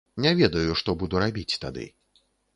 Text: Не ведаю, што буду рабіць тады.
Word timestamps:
Не 0.23 0.29
ведаю, 0.39 0.71
што 0.79 0.95
буду 1.03 1.21
рабіць 1.25 1.59
тады. 1.67 1.87